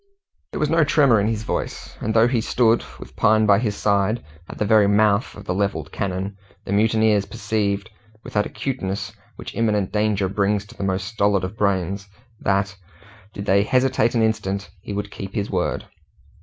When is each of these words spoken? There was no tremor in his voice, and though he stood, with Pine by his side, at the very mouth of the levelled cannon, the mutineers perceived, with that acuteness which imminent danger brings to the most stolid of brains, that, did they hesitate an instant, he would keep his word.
There 0.49 0.59
was 0.59 0.71
no 0.71 0.83
tremor 0.83 1.19
in 1.19 1.27
his 1.27 1.43
voice, 1.43 1.95
and 1.99 2.11
though 2.15 2.27
he 2.27 2.41
stood, 2.41 2.83
with 2.99 3.15
Pine 3.15 3.45
by 3.45 3.59
his 3.59 3.75
side, 3.75 4.23
at 4.49 4.57
the 4.57 4.65
very 4.65 4.87
mouth 4.87 5.35
of 5.35 5.45
the 5.45 5.53
levelled 5.53 5.91
cannon, 5.91 6.37
the 6.65 6.73
mutineers 6.73 7.27
perceived, 7.27 7.87
with 8.23 8.33
that 8.33 8.47
acuteness 8.47 9.11
which 9.35 9.53
imminent 9.53 9.91
danger 9.91 10.27
brings 10.27 10.65
to 10.65 10.75
the 10.75 10.83
most 10.83 11.07
stolid 11.07 11.43
of 11.43 11.55
brains, 11.55 12.07
that, 12.39 12.75
did 13.31 13.45
they 13.45 13.61
hesitate 13.61 14.15
an 14.15 14.23
instant, 14.23 14.71
he 14.81 14.91
would 14.91 15.11
keep 15.11 15.35
his 15.35 15.51
word. 15.51 15.85